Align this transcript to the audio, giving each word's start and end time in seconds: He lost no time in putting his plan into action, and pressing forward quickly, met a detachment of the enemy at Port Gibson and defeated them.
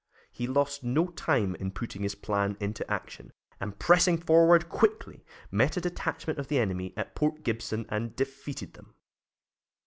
He 0.31 0.47
lost 0.47 0.83
no 0.83 1.09
time 1.09 1.53
in 1.53 1.69
putting 1.69 2.01
his 2.01 2.15
plan 2.15 2.57
into 2.59 2.89
action, 2.91 3.31
and 3.59 3.77
pressing 3.77 4.17
forward 4.17 4.67
quickly, 4.67 5.23
met 5.51 5.77
a 5.77 5.81
detachment 5.81 6.39
of 6.39 6.47
the 6.47 6.57
enemy 6.57 6.91
at 6.97 7.13
Port 7.13 7.43
Gibson 7.43 7.85
and 7.87 8.15
defeated 8.15 8.73
them. 8.73 8.95